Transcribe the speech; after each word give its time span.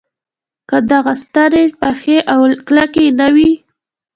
که 0.69 0.77
دغه 0.91 1.13
ستنې 1.23 1.63
پخې 1.81 2.17
او 2.33 2.41
کلکې 2.67 3.05
نه 3.19 3.27
وي. 3.35 3.51